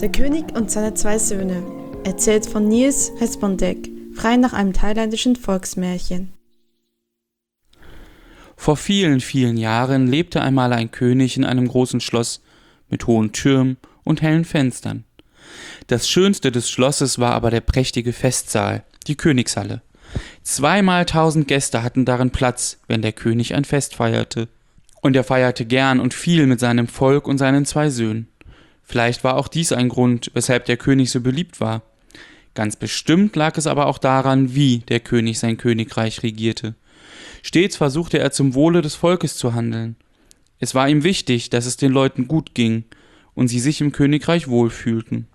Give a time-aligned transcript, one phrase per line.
[0.00, 1.62] Der König und seine zwei Söhne,
[2.04, 6.34] erzählt von Nils Respondek, frei nach einem thailändischen Volksmärchen.
[8.58, 12.42] Vor vielen, vielen Jahren lebte einmal ein König in einem großen Schloss
[12.90, 15.04] mit hohen Türmen und hellen Fenstern.
[15.86, 19.80] Das schönste des Schlosses war aber der prächtige Festsaal, die Königshalle.
[20.42, 24.48] Zweimal tausend Gäste hatten darin Platz, wenn der König ein Fest feierte.
[25.00, 28.28] Und er feierte gern und viel mit seinem Volk und seinen zwei Söhnen.
[28.86, 31.82] Vielleicht war auch dies ein Grund, weshalb der König so beliebt war.
[32.54, 36.76] Ganz bestimmt lag es aber auch daran, wie der König sein Königreich regierte.
[37.42, 39.96] Stets versuchte er zum Wohle des Volkes zu handeln.
[40.60, 42.84] Es war ihm wichtig, dass es den Leuten gut ging
[43.34, 45.26] und sie sich im Königreich wohlfühlten.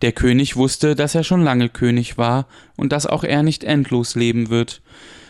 [0.00, 4.14] Der König wusste, dass er schon lange König war und dass auch er nicht endlos
[4.14, 4.82] leben wird.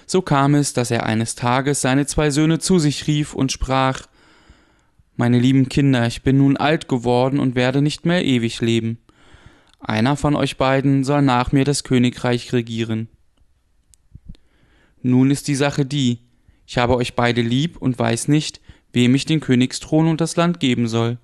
[0.07, 4.03] So kam es, dass er eines Tages seine zwei Söhne zu sich rief und sprach
[5.19, 8.99] Meine lieben Kinder, ich bin nun alt geworden und werde nicht mehr ewig leben.
[9.81, 13.09] Einer von euch beiden soll nach mir das Königreich regieren.
[15.03, 16.21] Nun ist die Sache die,
[16.67, 18.63] ich habe euch beide lieb und weiß nicht,
[18.95, 21.19] wem ich den Königsthron und das Land geben soll.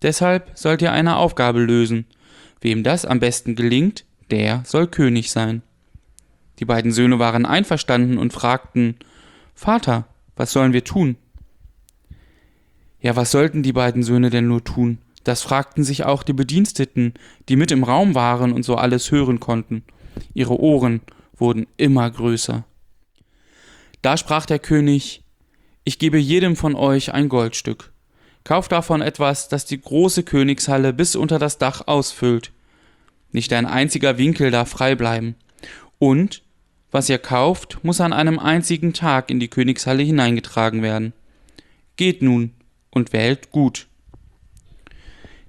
[0.00, 2.06] Deshalb sollt ihr eine Aufgabe lösen,
[2.60, 5.62] Wem das am besten gelingt, der soll König sein.
[6.58, 8.96] Die beiden Söhne waren einverstanden und fragten
[9.54, 11.16] Vater, was sollen wir tun?
[13.06, 14.98] Ja, was sollten die beiden Söhne denn nur tun?
[15.22, 17.14] Das fragten sich auch die Bediensteten,
[17.48, 19.84] die mit im Raum waren und so alles hören konnten.
[20.34, 21.02] Ihre Ohren
[21.36, 22.64] wurden immer größer.
[24.02, 25.22] Da sprach der König
[25.84, 27.92] Ich gebe jedem von euch ein Goldstück.
[28.42, 32.50] Kauft davon etwas, das die große Königshalle bis unter das Dach ausfüllt.
[33.30, 35.36] Nicht ein einziger Winkel darf frei bleiben.
[36.00, 36.42] Und
[36.90, 41.12] was ihr kauft, muss an einem einzigen Tag in die Königshalle hineingetragen werden.
[41.94, 42.50] Geht nun
[42.96, 43.88] und wählt gut.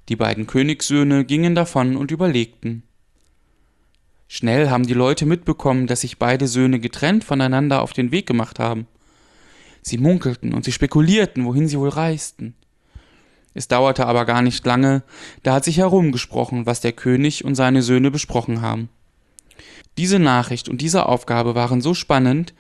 [0.10, 2.84] Die beiden Königssöhne gingen davon und überlegten.
[4.28, 8.60] Schnell haben die Leute mitbekommen, dass sich beide Söhne getrennt voneinander auf den Weg gemacht
[8.60, 8.86] haben.
[9.82, 12.54] Sie munkelten und sie spekulierten, wohin sie wohl reisten.
[13.54, 15.04] Es dauerte aber gar nicht lange,
[15.44, 18.90] da hat sich herumgesprochen, was der König und seine Söhne besprochen haben.
[19.98, 22.54] Diese Nachricht und diese Aufgabe waren so spannend,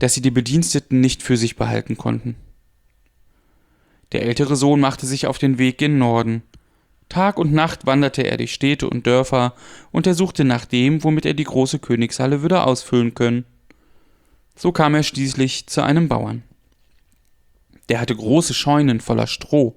[0.00, 2.34] dass sie die Bediensteten nicht für sich behalten konnten.
[4.12, 6.42] Der ältere Sohn machte sich auf den Weg gen Norden.
[7.08, 9.54] Tag und Nacht wanderte er durch Städte und Dörfer
[9.90, 13.44] und er suchte nach dem, womit er die große Königshalle würde ausfüllen können.
[14.56, 16.42] So kam er schließlich zu einem Bauern.
[17.88, 19.74] Der hatte große Scheunen voller Stroh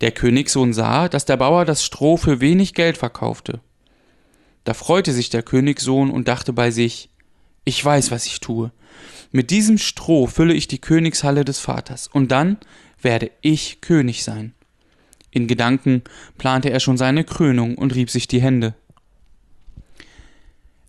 [0.00, 3.60] der Königssohn sah, dass der Bauer das Stroh für wenig Geld verkaufte.
[4.64, 7.10] Da freute sich der Königssohn und dachte bei sich
[7.64, 8.72] Ich weiß, was ich tue.
[9.30, 12.58] Mit diesem Stroh fülle ich die Königshalle des Vaters, und dann
[13.04, 14.54] werde ich König sein.
[15.30, 16.02] In Gedanken
[16.38, 18.74] plante er schon seine Krönung und rieb sich die Hände.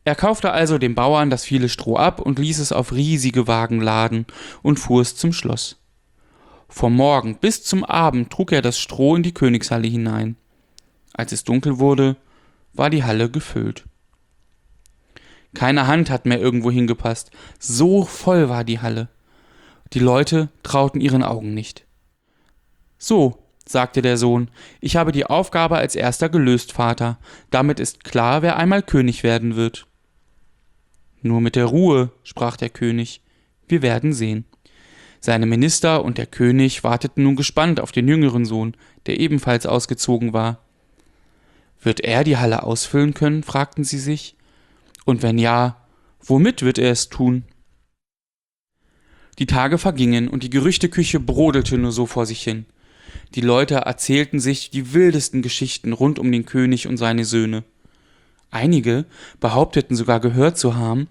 [0.04, 3.82] Er kaufte also dem Bauern das viele Stroh ab und ließ es auf riesige Wagen
[3.82, 4.28] laden
[4.62, 5.82] und fuhr es zum Schloss.
[6.70, 10.36] Vom Morgen bis zum Abend trug er das Stroh in die Königshalle hinein.
[11.14, 12.18] Als es dunkel wurde,
[12.74, 13.86] war die Halle gefüllt.
[15.56, 19.08] Keine Hand hat mehr irgendwo hingepasst, so voll war die Halle.
[19.94, 21.85] Die Leute trauten ihren Augen nicht.
[22.98, 27.18] So, sagte der Sohn, ich habe die Aufgabe als erster gelöst, Vater.
[27.50, 29.88] Damit ist klar, wer einmal König werden wird.
[31.22, 33.22] Nur mit der Ruhe, sprach der König,
[33.68, 34.46] wir werden sehen.
[35.20, 40.34] Seine Minister und der König warteten nun gespannt auf den jüngeren Sohn, der ebenfalls ausgezogen
[40.34, 40.60] war.
[41.82, 43.42] Wird er die Halle ausfüllen können?
[43.42, 44.36] fragten sie sich.
[45.04, 45.88] Und wenn ja,
[46.20, 47.44] womit wird er es tun?
[49.40, 52.66] Die Tage vergingen und die Gerüchteküche brodelte nur so vor sich hin.
[53.34, 57.64] Die Leute erzählten sich die wildesten Geschichten rund um den König und seine Söhne.
[58.52, 59.06] Einige
[59.42, 61.08] behaupteten sogar gehört zu haben,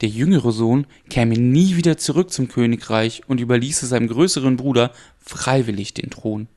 [0.00, 5.94] der jüngere Sohn käme nie wieder zurück zum Königreich und überließe seinem größeren Bruder freiwillig
[5.94, 6.48] den Thron.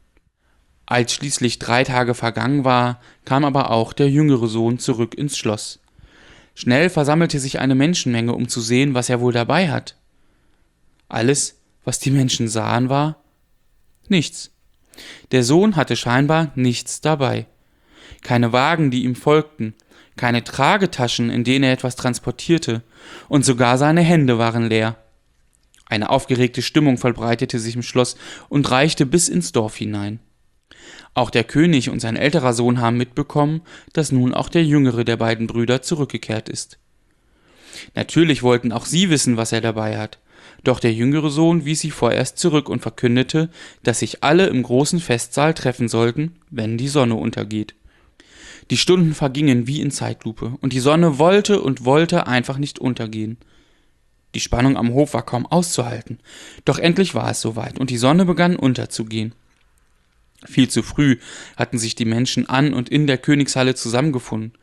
[0.87, 5.79] Als schließlich drei Tage vergangen war, kam aber auch der jüngere Sohn zurück ins Schloss.
[6.55, 9.95] Schnell versammelte sich eine Menschenmenge, um zu sehen, was er wohl dabei hat.
[11.07, 13.21] Alles, was die Menschen sahen, war
[14.07, 14.50] nichts.
[15.31, 17.45] Der Sohn hatte scheinbar nichts dabei.
[18.21, 19.73] Keine Wagen, die ihm folgten,
[20.17, 22.83] keine Tragetaschen, in denen er etwas transportierte,
[23.27, 24.97] und sogar seine Hände waren leer.
[25.85, 28.15] Eine aufgeregte Stimmung verbreitete sich im Schloss
[28.47, 30.19] und reichte bis ins Dorf hinein.
[31.13, 33.61] Auch der König und sein älterer Sohn haben mitbekommen,
[33.93, 36.77] dass nun auch der jüngere der beiden Brüder zurückgekehrt ist.
[37.95, 40.19] Natürlich wollten auch sie wissen, was er dabei hat,
[40.63, 43.49] doch der jüngere Sohn wies sie vorerst zurück und verkündete,
[43.83, 47.75] dass sich alle im großen Festsaal treffen sollten, wenn die Sonne untergeht.
[48.69, 53.37] Die Stunden vergingen wie in Zeitlupe, und die Sonne wollte und wollte einfach nicht untergehen.
[54.33, 56.19] Die Spannung am Hof war kaum auszuhalten,
[56.63, 59.33] doch endlich war es soweit, und die Sonne begann unterzugehen.
[60.45, 61.17] Viel zu früh
[61.57, 64.53] hatten sich die Menschen an und in der Königshalle zusammengefunden.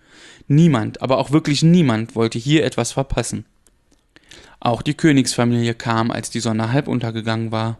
[0.48, 3.44] Niemand, aber auch wirklich niemand wollte hier etwas verpassen.
[4.60, 7.78] Auch die Königsfamilie kam, als die Sonne halb untergegangen war.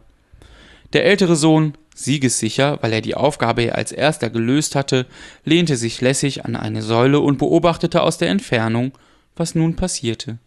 [0.93, 5.07] Der ältere Sohn, siegessicher, weil er die Aufgabe als erster gelöst hatte,
[5.45, 8.93] lehnte sich lässig an eine Säule und beobachtete aus der Entfernung,
[9.37, 10.39] was nun passierte.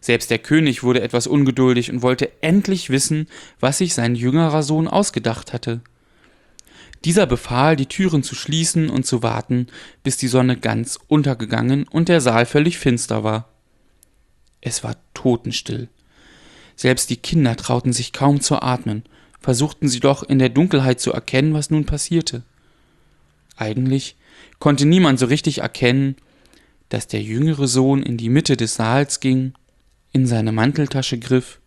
[0.00, 3.26] Selbst der König wurde etwas ungeduldig und wollte endlich wissen,
[3.58, 5.80] was sich sein jüngerer Sohn ausgedacht hatte.
[7.04, 9.66] Dieser befahl, die Türen zu schließen und zu warten,
[10.02, 13.48] bis die Sonne ganz untergegangen und der Saal völlig finster war.
[14.60, 15.88] Es war totenstill.
[16.76, 19.02] Selbst die Kinder trauten sich kaum zu atmen,
[19.40, 22.42] versuchten sie doch in der Dunkelheit zu erkennen, was nun passierte.
[23.56, 24.16] Eigentlich
[24.58, 26.16] konnte niemand so richtig erkennen,
[26.88, 29.54] dass der jüngere Sohn in die Mitte des Saals ging,
[30.12, 31.60] in seine Manteltasche griff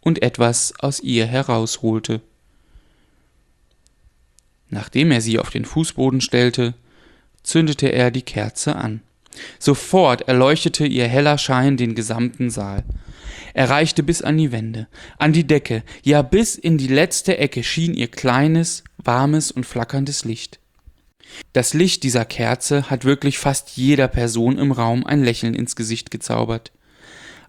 [0.00, 2.20] und etwas aus ihr herausholte.
[4.68, 6.74] Nachdem er sie auf den Fußboden stellte,
[7.42, 9.02] zündete er die Kerze an.
[9.58, 12.84] Sofort erleuchtete ihr heller Schein den gesamten Saal.
[13.54, 14.88] Er reichte bis an die Wände,
[15.18, 20.24] an die Decke, ja bis in die letzte Ecke schien ihr kleines, warmes und flackerndes
[20.24, 20.60] Licht.
[21.52, 26.10] Das Licht dieser Kerze hat wirklich fast jeder Person im Raum ein Lächeln ins Gesicht
[26.10, 26.72] gezaubert.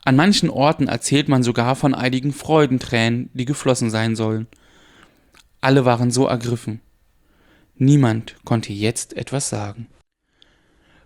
[0.04, 4.48] An manchen Orten erzählt man sogar von einigen Freudentränen, die geflossen sein sollen.
[5.62, 6.81] Alle waren so ergriffen.
[7.75, 9.88] Niemand konnte jetzt etwas sagen.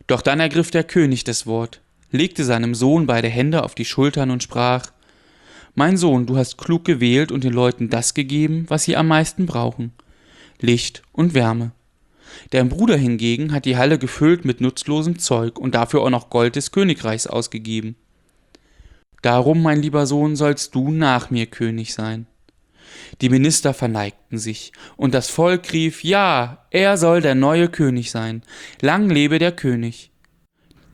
[0.07, 1.81] Doch dann ergriff der König das Wort,
[2.11, 4.91] legte seinem Sohn beide Hände auf die Schultern und sprach
[5.73, 9.45] Mein Sohn, du hast klug gewählt und den Leuten das gegeben, was sie am meisten
[9.45, 9.91] brauchen
[10.61, 11.71] Licht und Wärme.
[12.51, 16.55] Dein Bruder hingegen hat die Halle gefüllt mit nutzlosem Zeug und dafür auch noch Gold
[16.55, 17.95] des Königreichs ausgegeben.
[19.21, 22.27] Darum, mein lieber Sohn, sollst du nach mir König sein.
[23.21, 28.43] Die Minister verneigten sich, und das Volk rief Ja, er soll der neue König sein.
[28.81, 30.11] Lang lebe der König.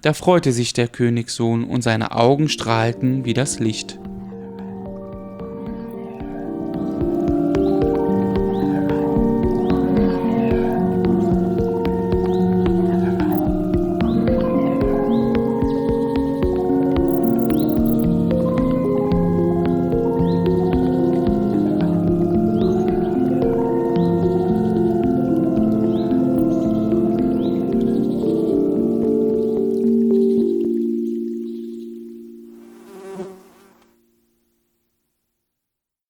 [0.02, 4.00] Da freute sich der Königssohn, und seine Augen strahlten wie das Licht.